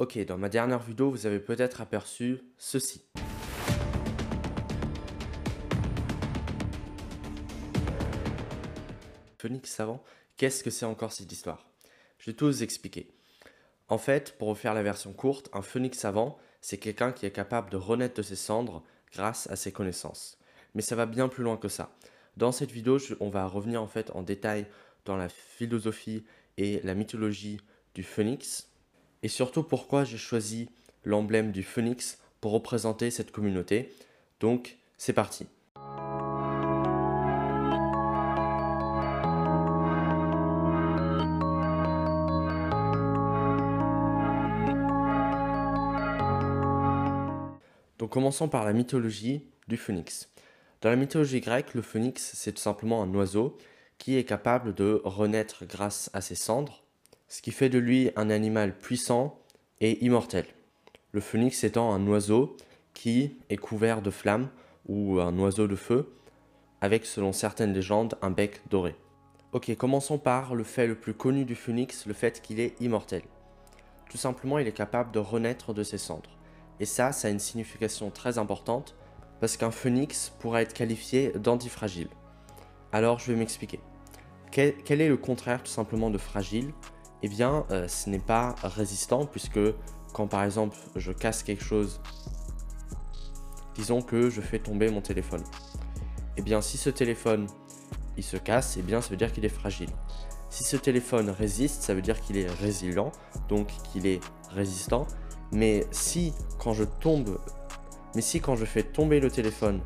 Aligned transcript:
Ok, 0.00 0.18
dans 0.24 0.36
ma 0.36 0.48
dernière 0.48 0.80
vidéo, 0.80 1.08
vous 1.08 1.24
avez 1.24 1.38
peut-être 1.38 1.80
aperçu 1.80 2.40
ceci. 2.58 3.04
Phoenix 9.38 9.70
savant, 9.70 10.02
qu'est-ce 10.36 10.64
que 10.64 10.70
c'est 10.70 10.84
encore 10.84 11.12
cette 11.12 11.30
histoire? 11.30 11.68
Je 12.18 12.28
vais 12.28 12.36
tout 12.36 12.46
vous 12.46 12.64
expliquer. 12.64 13.08
En 13.86 13.98
fait, 13.98 14.36
pour 14.36 14.48
vous 14.48 14.56
faire 14.56 14.74
la 14.74 14.82
version 14.82 15.12
courte, 15.12 15.48
un 15.52 15.62
phoenix 15.62 15.96
savant, 15.96 16.38
c'est 16.60 16.78
quelqu'un 16.78 17.12
qui 17.12 17.24
est 17.26 17.30
capable 17.30 17.70
de 17.70 17.76
renaître 17.76 18.16
de 18.16 18.22
ses 18.22 18.34
cendres 18.34 18.82
grâce 19.12 19.48
à 19.48 19.54
ses 19.54 19.70
connaissances. 19.70 20.38
Mais 20.74 20.82
ça 20.82 20.96
va 20.96 21.06
bien 21.06 21.28
plus 21.28 21.44
loin 21.44 21.56
que 21.56 21.68
ça. 21.68 21.94
Dans 22.36 22.50
cette 22.50 22.72
vidéo, 22.72 22.98
on 23.20 23.30
va 23.30 23.46
revenir 23.46 23.80
en 23.80 23.86
fait 23.86 24.10
en 24.10 24.24
détail 24.24 24.66
dans 25.04 25.16
la 25.16 25.28
philosophie 25.28 26.24
et 26.56 26.80
la 26.82 26.94
mythologie 26.94 27.60
du 27.94 28.02
phoenix, 28.02 28.73
et 29.24 29.28
surtout 29.28 29.62
pourquoi 29.62 30.04
j'ai 30.04 30.18
choisi 30.18 30.68
l'emblème 31.02 31.50
du 31.50 31.62
phoenix 31.62 32.18
pour 32.42 32.52
représenter 32.52 33.10
cette 33.10 33.32
communauté. 33.32 33.90
Donc, 34.38 34.76
c'est 34.98 35.14
parti. 35.14 35.46
Donc 47.98 48.10
commençons 48.10 48.50
par 48.50 48.66
la 48.66 48.74
mythologie 48.74 49.46
du 49.68 49.78
phoenix. 49.78 50.28
Dans 50.82 50.90
la 50.90 50.96
mythologie 50.96 51.40
grecque, 51.40 51.72
le 51.72 51.80
phoenix, 51.80 52.32
c'est 52.34 52.52
tout 52.52 52.60
simplement 52.60 53.02
un 53.02 53.14
oiseau 53.14 53.56
qui 53.96 54.18
est 54.18 54.24
capable 54.24 54.74
de 54.74 55.00
renaître 55.02 55.64
grâce 55.64 56.10
à 56.12 56.20
ses 56.20 56.34
cendres, 56.34 56.83
ce 57.28 57.42
qui 57.42 57.50
fait 57.50 57.68
de 57.68 57.78
lui 57.78 58.10
un 58.16 58.30
animal 58.30 58.76
puissant 58.76 59.38
et 59.80 60.04
immortel. 60.04 60.46
Le 61.12 61.20
phoenix 61.20 61.64
étant 61.64 61.92
un 61.92 62.06
oiseau 62.06 62.56
qui 62.92 63.36
est 63.50 63.56
couvert 63.56 64.02
de 64.02 64.10
flammes 64.10 64.48
ou 64.86 65.20
un 65.20 65.36
oiseau 65.38 65.66
de 65.66 65.76
feu, 65.76 66.14
avec 66.80 67.06
selon 67.06 67.32
certaines 67.32 67.72
légendes 67.72 68.16
un 68.22 68.30
bec 68.30 68.60
doré. 68.68 68.94
Ok, 69.52 69.74
commençons 69.76 70.18
par 70.18 70.54
le 70.54 70.64
fait 70.64 70.86
le 70.86 70.94
plus 70.94 71.14
connu 71.14 71.44
du 71.44 71.54
phoenix, 71.54 72.06
le 72.06 72.12
fait 72.12 72.42
qu'il 72.42 72.60
est 72.60 72.80
immortel. 72.80 73.22
Tout 74.10 74.18
simplement, 74.18 74.58
il 74.58 74.66
est 74.66 74.72
capable 74.72 75.12
de 75.12 75.18
renaître 75.18 75.72
de 75.72 75.82
ses 75.82 75.98
cendres. 75.98 76.30
Et 76.80 76.84
ça, 76.84 77.12
ça 77.12 77.28
a 77.28 77.30
une 77.30 77.38
signification 77.38 78.10
très 78.10 78.38
importante 78.38 78.96
parce 79.40 79.56
qu'un 79.56 79.70
phoenix 79.70 80.32
pourrait 80.38 80.62
être 80.62 80.74
qualifié 80.74 81.32
d'antifragile. 81.32 82.08
Alors 82.92 83.18
je 83.18 83.32
vais 83.32 83.38
m'expliquer. 83.38 83.80
Quel, 84.50 85.00
est 85.00 85.08
le 85.08 85.16
contraire 85.16 85.62
tout 85.62 85.70
simplement 85.70 86.10
de 86.10 86.18
fragile? 86.18 86.72
Eh 87.24 87.28
bien, 87.28 87.64
euh, 87.70 87.88
ce 87.88 88.10
n'est 88.10 88.18
pas 88.18 88.54
résistant 88.62 89.24
puisque 89.24 89.58
quand 90.12 90.26
par 90.26 90.44
exemple 90.44 90.76
je 90.94 91.10
casse 91.10 91.42
quelque 91.42 91.64
chose, 91.64 92.02
disons 93.74 94.02
que 94.02 94.28
je 94.28 94.42
fais 94.42 94.58
tomber 94.58 94.90
mon 94.90 95.00
téléphone. 95.00 95.42
Eh 96.36 96.42
bien, 96.42 96.60
si 96.60 96.76
ce 96.76 96.90
téléphone 96.90 97.46
il 98.18 98.24
se 98.24 98.36
casse, 98.36 98.76
eh 98.78 98.82
bien 98.82 99.00
ça 99.00 99.08
veut 99.08 99.16
dire 99.16 99.32
qu'il 99.32 99.46
est 99.46 99.56
fragile. 99.60 99.88
Si 100.50 100.64
ce 100.64 100.76
téléphone 100.76 101.30
résiste, 101.30 101.80
ça 101.80 101.94
veut 101.94 102.02
dire 102.02 102.20
qu'il 102.20 102.36
est 102.36 102.50
résilient, 102.60 103.10
donc 103.48 103.68
qu'il 103.90 104.06
est 104.06 104.20
résistant. 104.50 105.06
Mais 105.50 105.86
si 105.92 106.34
quand 106.58 106.74
je 106.74 106.84
tombe 106.84 107.40
mais 108.14 108.20
si 108.20 108.42
quand 108.42 108.54
je 108.54 108.66
fais 108.66 108.82
tomber 108.82 109.18
le 109.18 109.30
téléphone, 109.30 109.80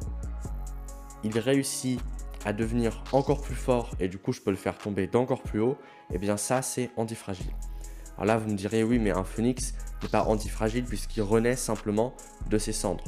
il 1.22 1.39
réussit 1.39 2.00
à 2.44 2.53
devenir 2.53 3.05
encore 3.12 3.42
plus 3.42 3.55
fort 3.55 3.91
et 4.00 4.09
du 4.09 4.19
coup 4.19 4.33
je 4.33 4.41
peux 4.41 4.50
le 4.50 4.56
faire 4.56 4.77
tomber 4.77 5.06
d'encore 5.06 5.42
plus 5.42 5.61
haut, 5.61 5.78
eh 6.12 6.19
bien 6.19 6.37
ça 6.37 6.62
c'est 6.62 6.91
antifragile. 6.97 7.51
Alors 8.17 8.27
là 8.27 8.37
vous 8.39 8.51
me 8.51 8.56
direz 8.56 8.83
oui 8.83 8.98
mais 8.98 9.11
un 9.11 9.25
phoenix 9.25 9.75
n'est 10.03 10.09
pas 10.09 10.25
antifragile 10.25 10.84
puisqu'il 10.84 11.23
renaît 11.23 11.56
simplement 11.56 12.15
de 12.48 12.59
ses 12.59 12.73
cendres. 12.73 13.05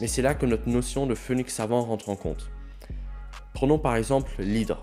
Mais 0.00 0.06
c'est 0.06 0.22
là 0.22 0.34
que 0.34 0.46
notre 0.46 0.68
notion 0.68 1.06
de 1.06 1.14
phoenix 1.14 1.54
savant 1.54 1.82
rentre 1.82 2.08
en 2.08 2.16
compte. 2.16 2.50
Prenons 3.52 3.78
par 3.78 3.96
exemple 3.96 4.32
l'hydre. 4.38 4.82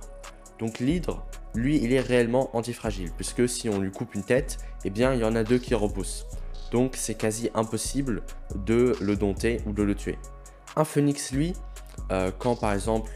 Donc 0.60 0.80
l'hydre, 0.80 1.26
lui 1.54 1.78
il 1.84 1.94
est 1.94 2.00
réellement 2.00 2.56
antifragile 2.56 3.12
puisque 3.16 3.48
si 3.48 3.70
on 3.70 3.80
lui 3.80 3.92
coupe 3.92 4.16
une 4.16 4.24
tête, 4.24 4.58
eh 4.86 4.90
bien 4.90 5.14
il 5.14 5.20
y 5.20 5.24
en 5.26 5.36
a 5.36 5.44
deux 5.44 5.58
qui 5.58 5.76
repoussent 5.76 6.26
donc 6.72 6.96
c'est 6.96 7.16
quasi 7.16 7.52
impossible 7.54 8.24
de 8.56 8.96
le 9.00 9.16
dompter 9.16 9.62
ou 9.68 9.74
de 9.74 9.84
le 9.84 9.94
tuer. 9.94 10.18
Un 10.76 10.86
phoenix, 10.86 11.32
lui, 11.32 11.54
euh, 12.12 12.32
quand 12.40 12.56
par 12.56 12.74
exemple 12.74 13.12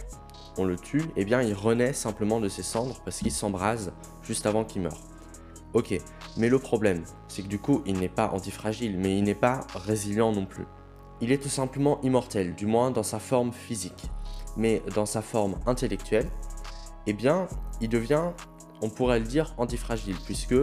on 0.58 0.66
le 0.66 0.78
tue, 0.78 1.04
eh 1.16 1.26
bien 1.26 1.42
il 1.42 1.54
renaît 1.54 1.94
simplement 1.94 2.40
de 2.40 2.50
ses 2.50 2.64
cendres 2.64 3.00
parce 3.04 3.20
qu'il 3.20 3.32
s'embrase 3.32 3.94
juste 4.24 4.46
avant 4.46 4.64
qu'il 4.64 4.82
meure. 4.82 5.00
Ok, 5.74 6.00
mais 6.38 6.48
le 6.48 6.60
problème, 6.60 7.04
c'est 7.28 7.42
que 7.42 7.48
du 7.48 7.60
coup 7.60 7.82
il 7.86 8.00
n'est 8.00 8.10
pas 8.10 8.30
antifragile, 8.30 8.98
mais 8.98 9.18
il 9.18 9.24
n'est 9.24 9.36
pas 9.36 9.62
résilient 9.76 10.32
non 10.32 10.46
plus. 10.46 10.66
Il 11.22 11.32
est 11.32 11.42
tout 11.42 11.50
simplement 11.50 12.00
immortel, 12.02 12.56
du 12.56 12.66
moins 12.66 12.92
dans 12.92 13.04
sa 13.04 13.20
forme 13.20 13.52
physique. 13.52 14.10
Mais 14.58 14.82
dans 14.94 15.06
sa 15.06 15.22
forme 15.22 15.56
intellectuelle, 15.66 16.30
eh 17.08 17.14
bien 17.14 17.48
il 17.82 17.90
devient, 17.90 18.32
on 18.82 18.90
pourrait 18.90 19.20
le 19.20 19.26
dire, 19.26 19.54
antifragile, 19.58 20.16
puisque 20.26 20.56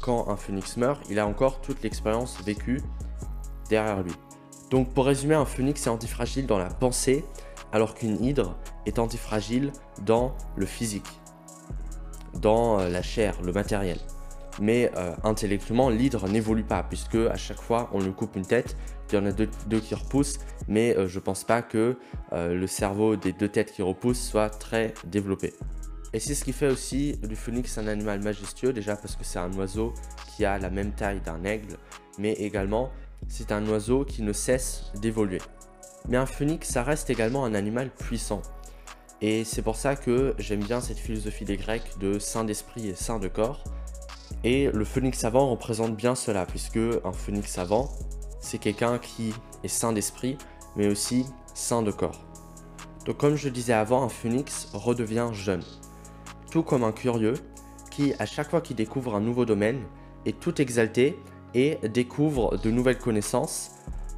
quand 0.00 0.28
un 0.28 0.36
phoenix 0.36 0.76
meurt, 0.76 1.02
il 1.10 1.18
a 1.18 1.26
encore 1.26 1.60
toute 1.60 1.82
l'expérience 1.82 2.40
vécue 2.42 2.80
derrière 3.68 4.02
lui. 4.02 4.14
Donc 4.70 4.92
pour 4.94 5.06
résumer, 5.06 5.34
un 5.34 5.44
phoenix 5.44 5.86
est 5.86 5.90
antifragile 5.90 6.46
dans 6.46 6.58
la 6.58 6.70
pensée, 6.70 7.24
alors 7.72 7.94
qu'une 7.94 8.22
hydre 8.24 8.56
est 8.86 8.98
antifragile 8.98 9.72
dans 10.02 10.34
le 10.56 10.66
physique, 10.66 11.20
dans 12.34 12.80
euh, 12.80 12.88
la 12.88 13.02
chair, 13.02 13.40
le 13.42 13.52
matériel. 13.52 13.98
Mais 14.60 14.90
euh, 14.96 15.14
intellectuellement, 15.24 15.90
l'hydre 15.90 16.28
n'évolue 16.28 16.64
pas, 16.64 16.82
puisque 16.82 17.14
à 17.14 17.36
chaque 17.36 17.60
fois 17.60 17.88
on 17.92 18.00
lui 18.00 18.12
coupe 18.12 18.36
une 18.36 18.46
tête, 18.46 18.76
il 19.12 19.16
y 19.16 19.18
en 19.18 19.26
a 19.26 19.32
deux, 19.32 19.80
qui 19.80 19.94
repoussent, 19.94 20.38
mais 20.68 20.92
je 20.94 21.00
euh, 21.00 21.08
je 21.08 21.18
pense 21.18 21.44
pas 21.44 21.62
que 21.62 21.96
le 22.32 22.66
cerveau 22.66 23.16
des 23.16 23.32
deux 23.32 23.48
têtes 23.48 23.72
qui 23.72 23.82
repoussent 23.82 24.22
soit 24.22 24.50
très 24.50 24.94
développé. 25.04 25.52
Et 26.12 26.20
c'est 26.20 26.34
ce 26.34 26.44
qui 26.44 26.52
fait 26.52 26.68
aussi 26.68 27.16
du 27.18 27.36
phoenix 27.36 27.76
un 27.78 27.86
animal 27.86 28.20
majestueux, 28.20 28.72
déjà 28.72 28.96
parce 28.96 29.16
que 29.16 29.24
c'est 29.24 29.38
un 29.38 29.52
oiseau 29.54 29.94
qui 30.28 30.44
a 30.44 30.58
la 30.58 30.70
même 30.70 30.92
taille 30.92 31.20
d'un 31.20 31.44
aigle, 31.44 31.76
mais 32.18 32.32
également 32.32 32.90
c'est 33.28 33.52
un 33.52 33.66
oiseau 33.68 34.04
qui 34.04 34.22
ne 34.22 34.32
cesse 34.32 34.92
d'évoluer. 35.00 35.40
Mais 36.08 36.16
un 36.16 36.26
phoenix, 36.26 36.68
ça 36.68 36.82
reste 36.82 37.10
également 37.10 37.44
un 37.44 37.54
animal 37.54 37.90
puissant. 37.90 38.42
Et 39.22 39.44
c'est 39.44 39.62
pour 39.62 39.76
ça 39.76 39.96
que 39.96 40.34
j'aime 40.38 40.60
bien 40.60 40.80
cette 40.80 40.98
philosophie 40.98 41.44
des 41.44 41.56
Grecs 41.56 41.98
de 41.98 42.18
saint 42.18 42.44
d'esprit 42.44 42.88
et 42.88 42.94
saint 42.94 43.18
de 43.18 43.28
corps. 43.28 43.64
Et 44.44 44.70
le 44.72 44.84
phoenix 44.84 45.18
savant 45.18 45.50
représente 45.50 45.94
bien 45.94 46.14
cela, 46.14 46.46
puisque 46.46 46.78
un 47.04 47.12
phoenix 47.12 47.50
savant, 47.50 47.90
c'est 48.40 48.58
quelqu'un 48.58 48.98
qui 48.98 49.34
est 49.62 49.68
saint 49.68 49.92
d'esprit, 49.92 50.38
mais 50.76 50.86
aussi 50.86 51.26
saint 51.54 51.82
de 51.82 51.90
corps. 51.90 52.24
Donc 53.04 53.18
comme 53.18 53.36
je 53.36 53.48
disais 53.48 53.72
avant, 53.72 54.02
un 54.02 54.08
phoenix 54.08 54.68
redevient 54.72 55.30
jeune 55.32 55.62
tout 56.50 56.62
comme 56.62 56.84
un 56.84 56.92
curieux 56.92 57.34
qui, 57.90 58.12
à 58.18 58.26
chaque 58.26 58.50
fois 58.50 58.60
qu'il 58.60 58.76
découvre 58.76 59.14
un 59.14 59.20
nouveau 59.20 59.44
domaine, 59.44 59.82
est 60.26 60.38
tout 60.38 60.60
exalté 60.60 61.18
et 61.54 61.78
découvre 61.88 62.58
de 62.58 62.70
nouvelles 62.70 62.98
connaissances 62.98 63.72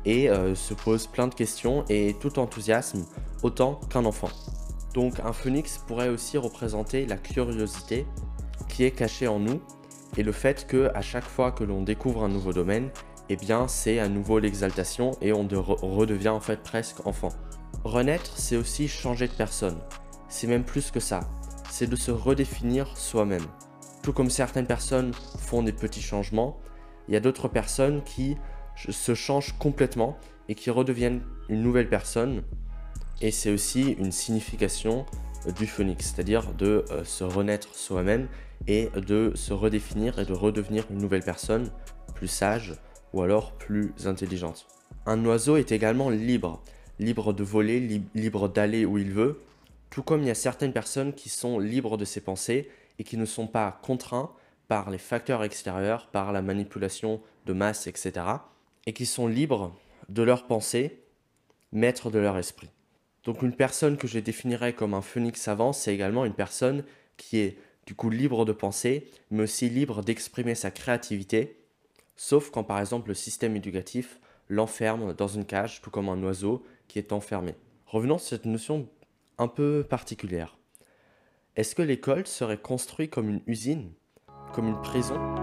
et 0.04 0.28
euh, 0.28 0.54
se 0.54 0.74
pose 0.74 1.06
plein 1.06 1.28
de 1.28 1.34
questions 1.34 1.84
et 1.88 2.16
tout 2.20 2.38
enthousiasme 2.38 3.06
autant 3.42 3.80
qu'un 3.90 4.04
enfant. 4.04 4.28
Donc 4.94 5.20
un 5.20 5.32
phoenix 5.32 5.78
pourrait 5.78 6.08
aussi 6.08 6.38
représenter 6.38 7.06
la 7.06 7.16
curiosité 7.16 8.06
qui 8.68 8.84
est 8.84 8.90
cachée 8.90 9.28
en 9.28 9.38
nous 9.38 9.60
et 10.16 10.22
le 10.22 10.32
fait 10.32 10.66
que 10.66 10.90
à 10.94 11.00
chaque 11.00 11.24
fois 11.24 11.52
que 11.52 11.64
l'on 11.64 11.82
découvre 11.82 12.24
un 12.24 12.28
nouveau 12.28 12.52
domaine, 12.52 12.90
eh 13.28 13.36
bien 13.36 13.68
c'est 13.68 13.98
à 13.98 14.08
nouveau 14.08 14.38
l'exaltation 14.38 15.12
et 15.20 15.32
on 15.32 15.48
redevient 15.48 16.28
en 16.28 16.40
fait 16.40 16.62
presque 16.62 17.06
enfant. 17.06 17.30
Renaître, 17.84 18.36
c'est 18.36 18.56
aussi 18.56 18.88
changer 18.88 19.28
de 19.28 19.32
personne. 19.32 19.78
C'est 20.28 20.46
même 20.46 20.64
plus 20.64 20.90
que 20.90 21.00
ça 21.00 21.20
c'est 21.72 21.86
de 21.86 21.96
se 21.96 22.10
redéfinir 22.10 22.98
soi-même. 22.98 23.46
Tout 24.02 24.12
comme 24.12 24.28
certaines 24.28 24.66
personnes 24.66 25.12
font 25.38 25.62
des 25.62 25.72
petits 25.72 26.02
changements, 26.02 26.60
il 27.08 27.14
y 27.14 27.16
a 27.16 27.20
d'autres 27.20 27.48
personnes 27.48 28.02
qui 28.04 28.36
se 28.76 29.14
changent 29.14 29.54
complètement 29.58 30.18
et 30.48 30.54
qui 30.54 30.68
redeviennent 30.68 31.22
une 31.48 31.62
nouvelle 31.62 31.88
personne. 31.88 32.42
Et 33.22 33.30
c'est 33.30 33.52
aussi 33.52 33.92
une 33.92 34.10
signification 34.10 35.06
du 35.56 35.66
phoenix, 35.66 36.12
c'est-à-dire 36.12 36.52
de 36.54 36.84
euh, 36.90 37.04
se 37.04 37.22
renaître 37.22 37.72
soi-même 37.72 38.26
et 38.66 38.90
de 38.96 39.30
se 39.36 39.52
redéfinir 39.52 40.18
et 40.18 40.24
de 40.24 40.32
redevenir 40.32 40.84
une 40.90 40.98
nouvelle 40.98 41.22
personne 41.22 41.70
plus 42.16 42.26
sage 42.26 42.74
ou 43.12 43.22
alors 43.22 43.52
plus 43.52 43.92
intelligente. 44.06 44.66
Un 45.06 45.24
oiseau 45.24 45.56
est 45.56 45.70
également 45.70 46.10
libre, 46.10 46.62
libre 46.98 47.32
de 47.32 47.44
voler, 47.44 48.02
libre 48.14 48.48
d'aller 48.48 48.84
où 48.84 48.98
il 48.98 49.12
veut, 49.12 49.40
tout 49.90 50.02
comme 50.02 50.22
il 50.22 50.26
y 50.26 50.30
a 50.30 50.34
certaines 50.34 50.72
personnes 50.72 51.12
qui 51.12 51.28
sont 51.28 51.60
libres 51.60 51.96
de 51.96 52.04
ses 52.04 52.20
pensées 52.20 52.68
et 52.98 53.04
qui 53.04 53.16
ne 53.16 53.24
sont 53.24 53.46
pas 53.46 53.78
contraints 53.82 54.32
par 54.66 54.90
les 54.90 54.98
facteurs 54.98 55.44
extérieurs, 55.44 56.08
par 56.08 56.32
la 56.32 56.42
manipulation 56.42 57.20
de 57.46 57.52
masse, 57.52 57.86
etc. 57.86 58.26
Et 58.86 58.92
qui 58.92 59.06
sont 59.06 59.28
libres 59.28 59.72
de 60.08 60.22
leurs 60.22 60.46
pensées, 60.48 61.04
maîtres 61.70 62.10
de 62.10 62.18
leur 62.18 62.36
esprit. 62.36 62.70
Donc 63.24 63.42
une 63.42 63.54
personne 63.54 63.96
que 63.96 64.08
je 64.08 64.18
définirais 64.18 64.72
comme 64.72 64.94
un 64.94 65.02
phoenix 65.02 65.40
savant, 65.40 65.72
c'est 65.72 65.94
également 65.94 66.24
une 66.24 66.34
personne 66.34 66.84
qui 67.16 67.38
est 67.38 67.56
du 67.86 67.94
coup 67.94 68.10
libre 68.10 68.44
de 68.44 68.52
penser, 68.52 69.10
mais 69.30 69.44
aussi 69.44 69.68
libre 69.68 70.02
d'exprimer 70.02 70.54
sa 70.54 70.70
créativité 70.70 71.62
sauf 72.22 72.50
quand 72.50 72.62
par 72.62 72.78
exemple 72.78 73.08
le 73.08 73.14
système 73.14 73.56
éducatif 73.56 74.20
l'enferme 74.48 75.12
dans 75.14 75.28
une 75.28 75.44
cage, 75.44 75.80
tout 75.80 75.90
comme 75.90 76.08
un 76.08 76.22
oiseau 76.22 76.64
qui 76.86 76.98
est 76.98 77.12
enfermé. 77.12 77.54
Revenons 77.86 78.18
sur 78.18 78.28
cette 78.28 78.44
notion 78.44 78.88
un 79.38 79.48
peu 79.48 79.84
particulière. 79.88 80.56
Est-ce 81.56 81.74
que 81.74 81.82
l'école 81.82 82.26
serait 82.26 82.58
construite 82.58 83.10
comme 83.10 83.28
une 83.28 83.42
usine, 83.46 83.90
comme 84.54 84.68
une 84.68 84.80
prison? 84.82 85.41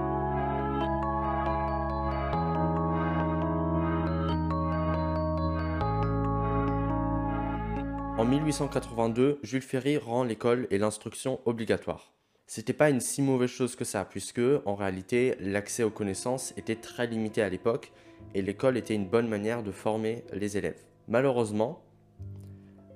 En 8.20 8.26
1882, 8.26 9.40
Jules 9.44 9.62
Ferry 9.62 9.98
rend 9.98 10.26
l'école 10.26 10.68
et 10.72 10.78
l'instruction 10.78 11.40
obligatoires. 11.46 12.12
C'était 12.48 12.74
pas 12.74 12.90
une 12.90 13.00
si 13.00 13.22
mauvaise 13.22 13.50
chose 13.50 13.78
que 13.78 13.86
ça, 13.86 14.04
puisque 14.04 14.42
en 14.66 14.76
réalité, 14.76 15.38
l'accès 15.40 15.84
aux 15.84 15.90
connaissances 15.90 16.54
était 16.58 16.76
très 16.76 17.08
limité 17.08 17.42
à 17.42 17.48
l'époque 17.48 17.94
et 18.36 18.42
l'école 18.42 18.76
était 18.76 18.94
une 18.94 19.08
bonne 19.08 19.30
manière 19.30 19.64
de 19.64 19.72
former 19.72 20.26
les 20.34 20.58
élèves. 20.58 20.84
Malheureusement, 21.08 21.82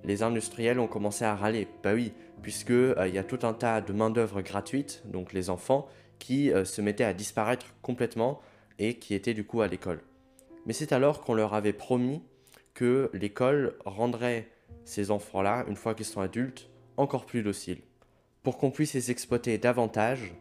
les 0.03 0.23
industriels 0.23 0.77
ont 0.77 0.89
commencé 0.89 1.23
à 1.23 1.37
râler. 1.37 1.69
Bah 1.83 1.93
oui, 1.93 2.11
puisque 2.41 2.71
euh, 2.71 3.07
il 3.07 3.15
y 3.15 3.17
a 3.17 3.23
tout 3.23 3.47
un 3.47 3.53
tas 3.53 3.79
de 3.79 3.93
main-d'œuvre 3.93 4.41
gratuite, 4.41 5.03
donc 5.05 5.31
les 5.31 5.49
enfants, 5.49 5.87
qui 6.19 6.51
euh, 6.51 6.65
se 6.65 6.81
mettaient 6.81 7.05
à 7.05 7.13
disparaître 7.13 7.67
complètement 7.81 8.41
et 8.77 8.95
qui 8.95 9.13
étaient 9.13 9.33
du 9.33 9.45
coup 9.45 9.61
à 9.61 9.69
l'école. 9.69 10.01
Mais 10.65 10.73
c'est 10.73 10.91
alors 10.91 11.21
qu'on 11.21 11.33
leur 11.33 11.53
avait 11.53 11.71
promis 11.71 12.21
que 12.73 13.09
l'école 13.13 13.77
rendrait 13.85 14.49
ces 14.85 15.11
enfants-là, 15.11 15.65
une 15.67 15.75
fois 15.75 15.95
qu'ils 15.95 16.05
sont 16.05 16.21
adultes, 16.21 16.69
encore 16.97 17.25
plus 17.25 17.43
dociles, 17.43 17.81
pour 18.43 18.57
qu'on 18.57 18.71
puisse 18.71 18.93
les 18.93 19.11
exploiter 19.11 19.57
davantage, 19.57 20.33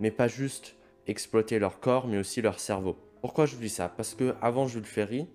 mais 0.00 0.10
pas 0.10 0.28
juste 0.28 0.76
exploiter 1.06 1.58
leur 1.58 1.80
corps, 1.80 2.06
mais 2.06 2.18
aussi 2.18 2.40
leur 2.42 2.60
cerveau. 2.60 2.96
Pourquoi 3.20 3.46
je 3.46 3.56
vous 3.56 3.62
dis 3.62 3.68
ça? 3.68 3.88
Parce 3.88 4.14
que 4.14 4.34
avant 4.40 4.68
Jules 4.68 4.84
Ferry, 4.84 5.26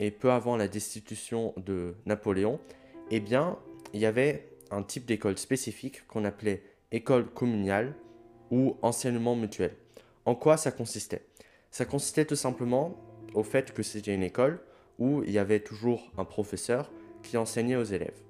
et 0.00 0.10
peu 0.10 0.32
avant 0.32 0.56
la 0.56 0.66
destitution 0.66 1.52
de 1.58 1.94
Napoléon, 2.06 2.58
eh 3.10 3.20
bien, 3.20 3.58
il 3.92 4.00
y 4.00 4.06
avait 4.06 4.48
un 4.70 4.82
type 4.82 5.04
d'école 5.04 5.36
spécifique 5.36 6.06
qu'on 6.06 6.24
appelait 6.24 6.62
école 6.90 7.26
communale 7.26 7.94
ou 8.50 8.76
enseignement 8.82 9.36
mutuel. 9.36 9.76
En 10.24 10.34
quoi 10.34 10.56
ça 10.56 10.72
consistait? 10.72 11.26
Ça 11.70 11.84
consistait 11.84 12.24
tout 12.24 12.36
simplement 12.36 12.96
au 13.34 13.42
fait 13.42 13.72
que 13.72 13.82
c'était 13.82 14.14
une 14.14 14.22
école 14.22 14.60
où 14.98 15.22
il 15.22 15.30
y 15.30 15.38
avait 15.38 15.60
toujours 15.60 16.10
un 16.16 16.24
professeur 16.24 16.90
qui 17.22 17.36
enseignait 17.36 17.76
aux 17.76 17.84
élèves. 17.84 18.22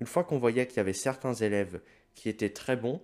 Une 0.00 0.06
fois 0.06 0.24
qu'on 0.24 0.38
voyait 0.38 0.66
qu'il 0.66 0.78
y 0.78 0.80
avait 0.80 0.92
certains 0.92 1.34
élèves 1.34 1.80
qui 2.14 2.28
étaient 2.28 2.50
très 2.50 2.76
bons, 2.76 3.00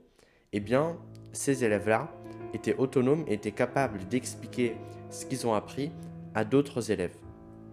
eh 0.53 0.61
bien, 0.61 0.97
ces 1.33 1.65
élèves-là 1.65 2.13
étaient 2.55 2.75
autonomes 2.75 3.25
et 3.29 3.35
étaient 3.35 3.53
capables 3.53 4.07
d'expliquer 4.09 4.77
ce 5.11 5.27
qu'ils 5.27 5.47
ont 5.47 5.55
appris 5.55 5.93
à 6.35 6.45
d'autres 6.45 6.91
élèves. 6.91 7.17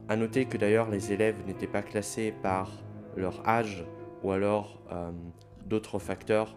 À 0.07 0.15
noter 0.15 0.45
que 0.45 0.57
d'ailleurs 0.57 0.89
les 0.89 1.12
élèves 1.12 1.38
n'étaient 1.47 1.67
pas 1.67 1.81
classés 1.81 2.33
par 2.44 2.71
leur 3.15 3.47
âge 3.47 3.85
ou 4.23 4.31
alors 4.31 4.81
euh, 4.91 5.12
d'autres 5.65 6.00
facteurs 6.00 6.56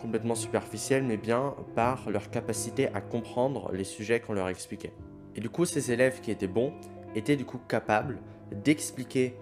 complètement 0.00 0.34
superficiels, 0.34 1.04
mais 1.04 1.16
bien 1.16 1.54
par 1.74 2.10
leur 2.10 2.30
capacité 2.30 2.88
à 2.94 3.00
comprendre 3.00 3.70
les 3.72 3.84
sujets 3.84 4.20
qu'on 4.20 4.32
leur 4.32 4.48
expliquait. 4.48 4.92
Et 5.36 5.40
du 5.40 5.50
coup, 5.50 5.66
ces 5.66 5.92
élèves 5.92 6.20
qui 6.20 6.30
étaient 6.30 6.46
bons 6.46 6.72
étaient 7.14 7.36
du 7.36 7.44
coup 7.44 7.60
capables 7.68 8.18
d'expliquer 8.64 9.36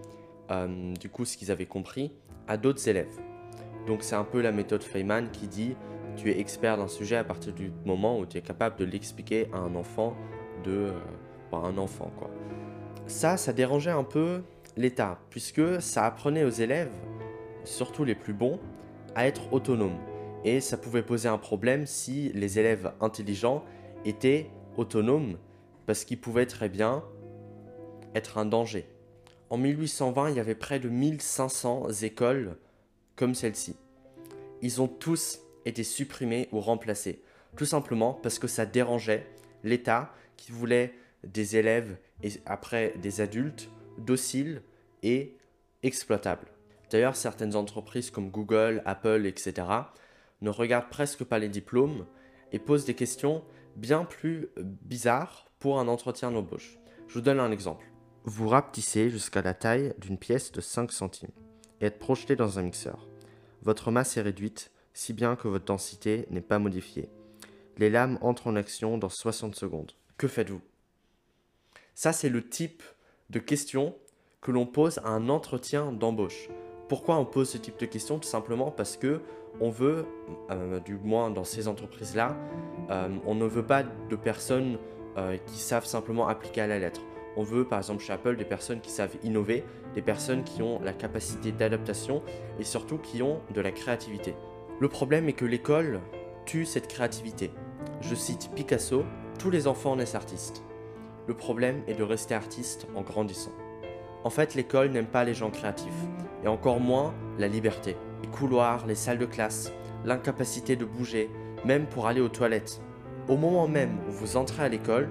euh, 0.50 0.94
du 0.94 1.08
coup 1.08 1.24
ce 1.24 1.36
qu'ils 1.36 1.50
avaient 1.50 1.66
compris 1.66 2.12
à 2.46 2.56
d'autres 2.56 2.88
élèves. 2.88 3.18
Donc 3.86 4.02
c'est 4.02 4.16
un 4.16 4.24
peu 4.24 4.40
la 4.40 4.52
méthode 4.52 4.82
Feynman 4.82 5.30
qui 5.30 5.46
dit 5.46 5.76
tu 6.16 6.30
es 6.30 6.40
expert 6.40 6.76
d'un 6.76 6.88
sujet 6.88 7.16
à 7.16 7.24
partir 7.24 7.52
du 7.52 7.72
moment 7.84 8.18
où 8.18 8.26
tu 8.26 8.38
es 8.38 8.42
capable 8.42 8.76
de 8.76 8.84
l'expliquer 8.84 9.48
à 9.52 9.58
un 9.58 9.74
enfant 9.74 10.16
de 10.64 10.90
euh, 10.92 10.92
un 11.52 11.78
enfant 11.78 12.10
quoi. 12.18 12.30
Ça 13.06 13.36
ça 13.36 13.52
dérangeait 13.52 13.90
un 13.90 14.04
peu 14.04 14.42
l'État 14.76 15.18
puisque 15.30 15.80
ça 15.80 16.04
apprenait 16.04 16.44
aux 16.44 16.50
élèves 16.50 16.92
surtout 17.64 18.04
les 18.04 18.14
plus 18.14 18.34
bons 18.34 18.58
à 19.14 19.26
être 19.26 19.52
autonomes 19.52 19.98
et 20.44 20.60
ça 20.60 20.76
pouvait 20.76 21.02
poser 21.02 21.28
un 21.28 21.38
problème 21.38 21.86
si 21.86 22.30
les 22.34 22.58
élèves 22.58 22.92
intelligents 23.00 23.64
étaient 24.04 24.50
autonomes 24.76 25.36
parce 25.86 26.04
qu'ils 26.04 26.20
pouvaient 26.20 26.46
très 26.46 26.68
bien 26.68 27.02
être 28.14 28.38
un 28.38 28.44
danger 28.44 28.86
en 29.50 29.56
1820, 29.56 30.30
il 30.30 30.36
y 30.36 30.40
avait 30.40 30.54
près 30.54 30.78
de 30.78 30.88
1500 30.88 31.88
écoles 32.02 32.56
comme 33.16 33.34
celle-ci. 33.34 33.76
Ils 34.62 34.82
ont 34.82 34.88
tous 34.88 35.40
été 35.64 35.84
supprimés 35.84 36.48
ou 36.52 36.60
remplacés, 36.60 37.22
tout 37.56 37.64
simplement 37.64 38.12
parce 38.14 38.38
que 38.38 38.46
ça 38.46 38.66
dérangeait 38.66 39.26
l'État 39.64 40.12
qui 40.36 40.52
voulait 40.52 40.94
des 41.24 41.56
élèves 41.56 41.96
et 42.22 42.30
après 42.46 42.94
des 43.00 43.20
adultes 43.20 43.70
dociles 43.98 44.62
et 45.02 45.36
exploitables. 45.82 46.48
D'ailleurs, 46.90 47.16
certaines 47.16 47.56
entreprises 47.56 48.10
comme 48.10 48.30
Google, 48.30 48.82
Apple, 48.84 49.26
etc. 49.26 49.66
ne 50.40 50.50
regardent 50.50 50.90
presque 50.90 51.24
pas 51.24 51.38
les 51.38 51.48
diplômes 51.48 52.06
et 52.52 52.58
posent 52.58 52.84
des 52.84 52.94
questions 52.94 53.44
bien 53.76 54.04
plus 54.04 54.48
bizarres 54.56 55.50
pour 55.58 55.78
un 55.78 55.88
entretien 55.88 56.30
d'embauche. 56.30 56.78
Je 57.08 57.14
vous 57.14 57.20
donne 57.20 57.40
un 57.40 57.50
exemple. 57.50 57.87
Vous 58.28 58.48
rapetissez 58.48 59.08
jusqu'à 59.08 59.40
la 59.40 59.54
taille 59.54 59.94
d'une 59.96 60.18
pièce 60.18 60.52
de 60.52 60.60
5 60.60 60.92
centimes 60.92 61.30
et 61.80 61.86
êtes 61.86 61.98
projeté 61.98 62.36
dans 62.36 62.58
un 62.58 62.62
mixeur. 62.62 63.08
Votre 63.62 63.90
masse 63.90 64.18
est 64.18 64.20
réduite, 64.20 64.70
si 64.92 65.14
bien 65.14 65.34
que 65.34 65.48
votre 65.48 65.64
densité 65.64 66.26
n'est 66.28 66.42
pas 66.42 66.58
modifiée. 66.58 67.08
Les 67.78 67.88
lames 67.88 68.18
entrent 68.20 68.48
en 68.48 68.56
action 68.56 68.98
dans 68.98 69.08
60 69.08 69.54
secondes. 69.54 69.92
Que 70.18 70.28
faites-vous? 70.28 70.60
Ça, 71.94 72.12
c'est 72.12 72.28
le 72.28 72.46
type 72.46 72.82
de 73.30 73.38
question 73.38 73.96
que 74.42 74.50
l'on 74.50 74.66
pose 74.66 74.98
à 74.98 75.08
un 75.08 75.30
entretien 75.30 75.90
d'embauche. 75.90 76.50
Pourquoi 76.90 77.16
on 77.16 77.24
pose 77.24 77.48
ce 77.48 77.56
type 77.56 77.80
de 77.80 77.86
question? 77.86 78.18
Tout 78.18 78.28
simplement 78.28 78.70
parce 78.70 78.98
que 78.98 79.22
on 79.58 79.70
veut, 79.70 80.04
euh, 80.50 80.80
du 80.80 80.98
moins 80.98 81.30
dans 81.30 81.44
ces 81.44 81.66
entreprises-là, 81.66 82.36
euh, 82.90 83.08
on 83.24 83.34
ne 83.34 83.46
veut 83.46 83.64
pas 83.64 83.84
de 83.84 84.16
personnes 84.16 84.78
euh, 85.16 85.38
qui 85.46 85.56
savent 85.56 85.86
simplement 85.86 86.28
appliquer 86.28 86.60
à 86.60 86.66
la 86.66 86.78
lettre. 86.78 87.00
On 87.36 87.42
veut 87.42 87.64
par 87.64 87.78
exemple 87.78 88.02
chez 88.02 88.12
Apple 88.12 88.36
des 88.36 88.44
personnes 88.44 88.80
qui 88.80 88.90
savent 88.90 89.16
innover, 89.22 89.64
des 89.94 90.02
personnes 90.02 90.44
qui 90.44 90.62
ont 90.62 90.80
la 90.82 90.92
capacité 90.92 91.52
d'adaptation 91.52 92.22
et 92.58 92.64
surtout 92.64 92.98
qui 92.98 93.22
ont 93.22 93.40
de 93.54 93.60
la 93.60 93.70
créativité. 93.70 94.34
Le 94.80 94.88
problème 94.88 95.28
est 95.28 95.34
que 95.34 95.44
l'école 95.44 96.00
tue 96.46 96.64
cette 96.64 96.88
créativité. 96.88 97.50
Je 98.00 98.14
cite 98.14 98.50
Picasso, 98.54 99.04
tous 99.38 99.50
les 99.50 99.66
enfants 99.66 99.96
naissent 99.96 100.14
artistes. 100.14 100.62
Le 101.26 101.34
problème 101.34 101.82
est 101.86 101.94
de 101.94 102.02
rester 102.02 102.34
artiste 102.34 102.86
en 102.94 103.02
grandissant. 103.02 103.52
En 104.24 104.30
fait, 104.30 104.54
l'école 104.54 104.90
n'aime 104.90 105.06
pas 105.06 105.24
les 105.24 105.34
gens 105.34 105.50
créatifs, 105.50 105.92
et 106.42 106.48
encore 106.48 106.80
moins 106.80 107.14
la 107.38 107.48
liberté. 107.48 107.96
Les 108.22 108.28
couloirs, 108.28 108.86
les 108.86 108.94
salles 108.94 109.18
de 109.18 109.26
classe, 109.26 109.72
l'incapacité 110.04 110.74
de 110.74 110.84
bouger, 110.84 111.30
même 111.64 111.86
pour 111.86 112.06
aller 112.06 112.20
aux 112.20 112.28
toilettes. 112.28 112.80
Au 113.28 113.36
moment 113.36 113.68
même 113.68 113.98
où 114.08 114.12
vous 114.12 114.36
entrez 114.36 114.64
à 114.64 114.68
l'école, 114.68 115.08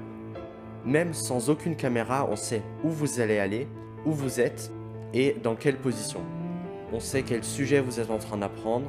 même 0.88 1.13
sans 1.13 1.50
aucune 1.50 1.75
caméra, 1.75 2.25
on 2.32 2.38
sait 2.38 2.62
où 2.84 2.89
vous 2.89 3.20
allez 3.20 3.39
aller, 3.39 3.67
où 4.06 4.13
vous 4.13 4.39
êtes 4.39 4.72
et 5.13 5.36
dans 5.44 5.56
quelle 5.56 5.75
position. 5.75 6.22
On 6.94 7.01
sait 7.01 7.24
quel 7.24 7.44
sujet 7.44 7.82
vous 7.82 8.00
êtes 8.00 8.10
en 8.10 8.17
train 8.17 8.38
d'apprendre 8.38 8.88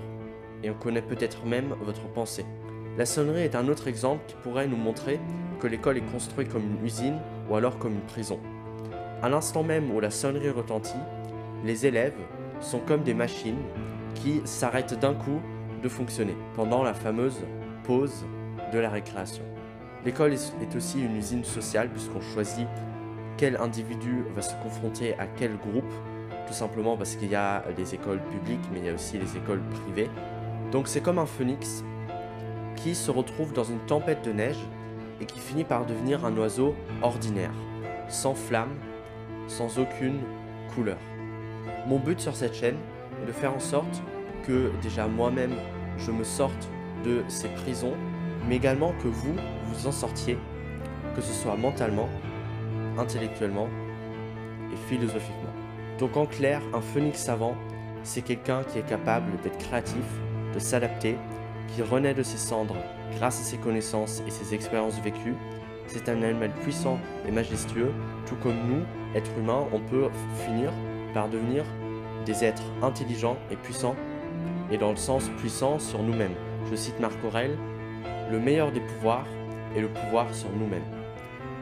et 0.63 0.71
on 0.71 0.75
connaît 0.75 1.03
peut-être 1.03 1.45
même 1.45 1.75
votre 1.83 2.07
pensée. 2.13 2.47
La 2.97 3.05
sonnerie 3.05 3.43
est 3.43 3.57
un 3.57 3.67
autre 3.67 3.89
exemple 3.89 4.23
qui 4.29 4.37
pourrait 4.37 4.69
nous 4.69 4.77
montrer 4.77 5.19
que 5.59 5.67
l'école 5.67 5.99
est 5.99 6.13
construite 6.13 6.49
comme 6.49 6.63
une 6.63 6.87
usine 6.87 7.19
ou 7.51 7.57
alors 7.57 7.79
comme 7.79 7.95
une 7.95 8.01
prison. 8.03 8.39
À 9.21 9.29
l'instant 9.29 9.65
même 9.65 9.91
où 9.91 9.99
la 9.99 10.11
sonnerie 10.11 10.51
retentit, 10.51 10.93
les 11.65 11.85
élèves 11.85 12.15
sont 12.61 12.79
comme 12.79 13.03
des 13.03 13.15
machines 13.15 13.59
qui 14.15 14.41
s'arrêtent 14.45 14.99
d'un 15.01 15.15
coup 15.15 15.41
de 15.83 15.89
fonctionner 15.89 16.37
pendant 16.55 16.85
la 16.85 16.95
fameuse 16.95 17.41
pause 17.83 18.25
de 18.73 18.79
la 18.79 18.91
récréation. 18.91 19.43
L'école 20.09 20.33
est 20.33 20.75
aussi 20.75 21.03
une 21.03 21.19
usine 21.19 21.45
sociale 21.45 21.91
puisqu'on 21.91 22.23
choisit 22.23 22.67
quel 23.37 23.59
individu 23.59 24.25
va 24.35 24.41
se 24.41 24.55
confronter 24.63 25.13
à 25.19 25.27
quel 25.27 25.59
groupe, 25.59 25.93
tout 26.47 26.55
simplement 26.55 26.97
parce 26.97 27.15
qu'il 27.15 27.29
y 27.29 27.35
a 27.35 27.63
les 27.77 27.95
écoles 27.95 28.23
publiques 28.31 28.67
mais 28.73 28.79
il 28.79 28.87
y 28.87 28.89
a 28.89 28.95
aussi 28.95 29.19
les 29.19 29.37
écoles 29.37 29.61
privées. 29.83 30.09
Donc 30.73 30.89
c'est 30.89 31.03
comme 31.03 31.19
un 31.19 31.27
phénix 31.27 31.85
qui 32.75 32.95
se 32.95 33.11
retrouve 33.11 33.53
dans 33.53 33.65
une 33.65 33.81
tempête 33.81 34.25
de 34.25 34.33
neige 34.33 34.57
et 35.21 35.27
qui 35.27 35.41
finit 35.41 35.65
par 35.65 35.85
devenir 35.85 36.25
un 36.25 36.35
oiseau 36.39 36.75
ordinaire, 37.03 37.53
sans 38.09 38.33
flamme, 38.33 38.77
sans 39.47 39.79
aucune 39.79 40.21
couleur. 40.75 40.97
Mon 41.87 41.99
but 41.99 42.19
sur 42.19 42.35
cette 42.35 42.55
chaîne 42.55 42.79
est 43.23 43.27
de 43.27 43.33
faire 43.33 43.55
en 43.55 43.61
sorte 43.61 44.03
que 44.47 44.73
déjà 44.81 45.07
moi-même 45.07 45.53
je 45.99 46.13
me 46.13 46.25
sorte 46.25 46.71
de 47.05 47.23
ces 47.29 47.49
prisons 47.49 47.93
mais 48.47 48.57
également 48.57 48.93
que 49.03 49.09
vous, 49.09 49.35
vous 49.67 49.87
en 49.87 49.93
sortiez, 49.93 50.39
que 51.15 51.21
ce 51.21 51.33
soit 51.33 51.57
mentalement, 51.57 52.09
intellectuellement 52.99 53.69
et 54.73 54.77
philosophiquement. 54.89 55.53
Donc 55.99 56.17
en 56.17 56.27
clair, 56.27 56.61
un 56.75 56.81
phénix 56.81 57.19
savant, 57.19 57.55
c'est 58.03 58.23
quelqu'un 58.23 58.63
qui 58.63 58.79
est 58.79 58.87
capable 58.87 59.33
d'être 59.43 59.59
créatif, 59.59 60.05
de 60.55 60.59
s'adapter, 60.59 61.17
qui 61.69 61.83
renaît 61.83 62.15
de 62.15 62.23
ses 62.23 62.39
cendres 62.39 62.77
grâce 63.17 63.41
à 63.41 63.45
ses 63.45 63.57
connaissances 63.57 64.23
et 64.27 64.31
ses 64.31 64.55
expériences 64.55 65.01
vécues, 65.01 65.35
c'est 65.87 66.09
un 66.09 66.23
animal 66.23 66.51
puissant 66.63 66.99
et 67.27 67.31
majestueux, 67.31 67.91
tout 68.27 68.37
comme 68.37 68.59
nous, 68.69 68.83
êtres 69.15 69.31
humains, 69.39 69.67
on 69.73 69.81
peut 69.81 70.09
finir 70.45 70.71
par 71.15 71.29
devenir 71.29 71.65
des 72.27 72.45
êtres 72.45 72.63
intelligents 72.83 73.39
et 73.51 73.57
puissants, 73.57 73.97
et 74.71 74.77
dans 74.77 74.91
le 74.91 74.97
sens 74.97 75.31
puissant 75.39 75.79
sur 75.79 76.03
nous-mêmes. 76.03 76.35
Je 76.71 76.77
cite 76.77 77.01
Marc 77.01 77.17
Aurèle, 77.25 77.57
le 78.31 78.39
meilleur 78.39 78.73
des 78.73 78.81
pouvoirs 78.81 79.27
est 79.77 79.81
le 79.81 79.89
pouvoir 79.89 80.33
sur 80.35 80.51
nous-mêmes. 80.51 80.83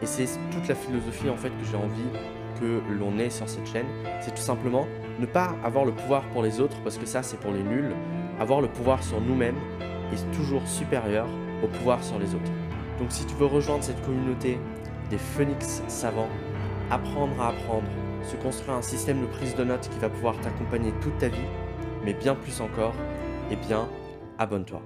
Et 0.02 0.06
c'est 0.06 0.26
toute 0.50 0.68
la 0.68 0.74
philosophie 0.74 1.30
en 1.30 1.36
fait 1.36 1.50
que 1.50 1.64
j'ai 1.70 1.76
envie 1.76 2.10
que 2.60 2.80
l'on 2.90 3.18
ait 3.18 3.30
sur 3.30 3.48
cette 3.48 3.66
chaîne, 3.66 3.86
c'est 4.20 4.34
tout 4.34 4.42
simplement 4.42 4.86
ne 5.20 5.26
pas 5.26 5.54
avoir 5.62 5.84
le 5.84 5.92
pouvoir 5.92 6.22
pour 6.28 6.42
les 6.42 6.60
autres 6.60 6.76
parce 6.82 6.98
que 6.98 7.06
ça 7.06 7.22
c'est 7.22 7.38
pour 7.38 7.52
les 7.52 7.62
nuls, 7.62 7.94
avoir 8.40 8.60
le 8.60 8.68
pouvoir 8.68 9.02
sur 9.02 9.20
nous-mêmes 9.20 9.56
est 10.12 10.36
toujours 10.36 10.66
supérieur 10.66 11.26
au 11.62 11.66
pouvoir 11.66 12.02
sur 12.02 12.18
les 12.18 12.34
autres. 12.34 12.50
Donc 12.98 13.10
si 13.10 13.26
tu 13.26 13.34
veux 13.34 13.46
rejoindre 13.46 13.82
cette 13.82 14.02
communauté 14.04 14.58
des 15.10 15.18
phoenix 15.18 15.82
savants, 15.88 16.28
apprendre 16.90 17.40
à 17.40 17.48
apprendre, 17.48 17.88
se 18.22 18.36
construire 18.36 18.76
un 18.76 18.82
système 18.82 19.20
de 19.20 19.26
prise 19.26 19.54
de 19.54 19.64
notes 19.64 19.88
qui 19.88 19.98
va 19.98 20.08
pouvoir 20.08 20.38
t'accompagner 20.40 20.92
toute 21.00 21.18
ta 21.18 21.28
vie, 21.28 21.38
mais 22.04 22.14
bien 22.14 22.34
plus 22.34 22.60
encore, 22.60 22.94
eh 23.50 23.56
bien, 23.56 23.88
abonne-toi. 24.38 24.82